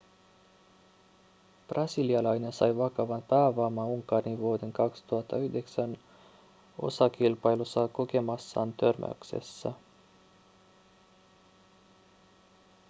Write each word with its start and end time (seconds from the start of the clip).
brasilialainen 1.69 2.53
sai 2.59 2.77
vakavan 2.77 3.21
päävamman 3.21 3.87
unkarin 3.87 4.37
vuoden 4.39 4.71
2009 4.73 5.97
osakilpailussa 6.81 7.87
kokemassaan 7.87 8.73
törmäyksessä 8.73 9.73